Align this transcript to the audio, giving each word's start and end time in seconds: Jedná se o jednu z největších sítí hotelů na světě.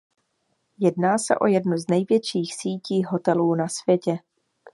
Jedná 0.79 1.17
se 1.17 1.35
o 1.37 1.45
jednu 1.45 1.77
z 1.77 1.87
největších 1.89 2.55
sítí 2.55 3.03
hotelů 3.03 3.55
na 3.55 3.67
světě. 3.67 4.17